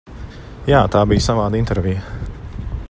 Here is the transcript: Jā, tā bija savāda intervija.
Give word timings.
Jā, 0.69 0.79
tā 0.95 1.03
bija 1.11 1.23
savāda 1.27 1.61
intervija. 1.61 2.19